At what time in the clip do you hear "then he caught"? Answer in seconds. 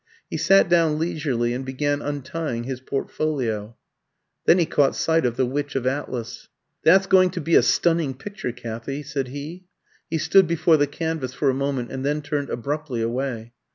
4.47-4.95